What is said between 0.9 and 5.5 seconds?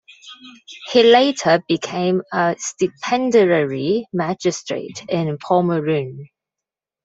He later became a Stipendiary Magistrate in